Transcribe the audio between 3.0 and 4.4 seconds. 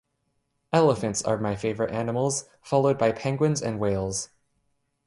penguins and whales.